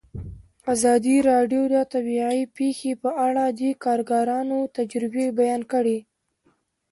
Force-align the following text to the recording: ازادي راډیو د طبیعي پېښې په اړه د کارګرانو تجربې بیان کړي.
ازادي 0.73 1.15
راډیو 1.29 1.63
د 1.73 1.75
طبیعي 1.93 2.41
پېښې 2.57 2.91
په 3.03 3.09
اړه 3.27 3.45
د 3.59 3.61
کارګرانو 3.83 4.59
تجربې 4.77 5.25
بیان 5.39 5.61
کړي. 5.71 5.97